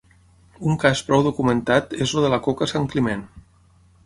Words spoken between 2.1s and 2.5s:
el de la